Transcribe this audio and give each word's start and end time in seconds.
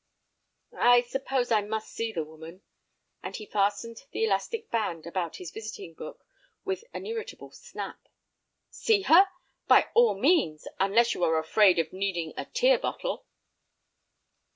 "I 0.75 1.01
suppose 1.03 1.51
I 1.51 1.61
must 1.61 1.91
see 1.93 2.11
the 2.11 2.23
woman," 2.23 2.63
and 3.21 3.35
he 3.35 3.45
fastened 3.45 3.99
the 4.11 4.25
elastic 4.25 4.71
band 4.71 5.05
about 5.05 5.35
his 5.35 5.51
visiting 5.51 5.93
book 5.93 6.25
with 6.65 6.83
an 6.91 7.05
irritable 7.05 7.51
snap. 7.51 8.07
"See 8.71 9.03
her? 9.03 9.27
By 9.67 9.89
all 9.93 10.15
means, 10.17 10.67
unless 10.79 11.13
you 11.13 11.23
are 11.23 11.37
afraid 11.37 11.77
of 11.77 11.93
needing 11.93 12.33
a 12.35 12.45
tear 12.45 12.79
bottle." 12.79 13.27